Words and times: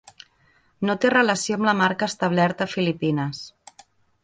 No 0.89 0.95
té 1.03 1.11
relació 1.15 1.59
amb 1.59 1.67
la 1.69 1.77
marca 1.83 2.09
establerta 2.13 2.69
a 2.69 2.73
Filipines. 2.75 3.45